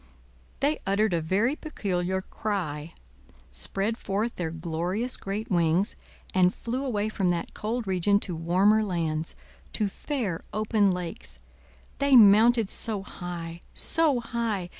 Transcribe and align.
They 0.61 0.79
uttered 0.87 1.13
a 1.13 1.21
very 1.21 1.55
peculiar 1.55 2.21
cry, 2.21 2.95
spread 3.51 3.99
forth 3.99 4.35
their 4.35 4.49
glorious 4.49 5.15
great 5.15 5.51
wings, 5.51 5.95
and 6.33 6.51
flew 6.55 6.83
away 6.83 7.07
from 7.07 7.29
that 7.29 7.53
cold 7.53 7.85
region 7.85 8.19
to 8.21 8.35
warmer 8.35 8.83
lands, 8.83 9.35
to 9.73 9.87
fair 9.87 10.43
open 10.53 10.89
lakes. 10.89 11.37
They 11.99 12.15
mounted 12.15 12.67
so 12.71 13.03
high, 13.03 13.61
so 13.75 14.19
high! 14.19 14.69